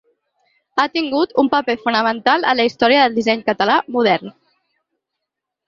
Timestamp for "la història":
2.61-3.05